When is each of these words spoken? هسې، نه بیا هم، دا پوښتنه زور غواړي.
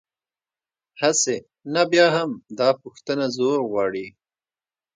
هسې، 1.01 1.35
نه 1.73 1.81
بیا 1.91 2.07
هم، 2.15 2.31
دا 2.59 2.69
پوښتنه 2.81 3.25
زور 3.37 3.59
غواړي. 3.69 4.07